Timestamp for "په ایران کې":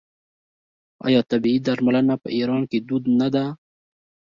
2.23-2.77